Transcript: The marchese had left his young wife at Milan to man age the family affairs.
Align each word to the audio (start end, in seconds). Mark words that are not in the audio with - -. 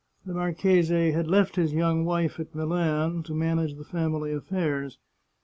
The 0.25 0.33
marchese 0.33 1.11
had 1.11 1.27
left 1.27 1.57
his 1.57 1.73
young 1.73 2.05
wife 2.05 2.39
at 2.39 2.55
Milan 2.55 3.21
to 3.21 3.35
man 3.35 3.59
age 3.59 3.75
the 3.75 3.83
family 3.85 4.33
affairs. 4.33 4.97